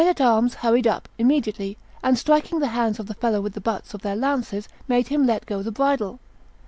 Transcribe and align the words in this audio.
26] 0.01 0.17
The 0.17 0.23
men 0.23 0.27
at 0.27 0.33
arms 0.35 0.53
hurried 0.55 0.87
up 0.87 1.07
immediately, 1.19 1.77
and 2.01 2.17
striking 2.17 2.57
the 2.59 2.69
hands 2.73 2.99
of 2.99 3.05
the 3.05 3.13
fellow 3.13 3.39
with 3.39 3.53
the 3.53 3.61
butts 3.61 3.93
of 3.93 4.01
their 4.01 4.15
lances, 4.15 4.67
made 4.87 5.09
him 5.09 5.27
let 5.27 5.45
go 5.45 5.61
the 5.61 5.71
bridle. 5.71 6.19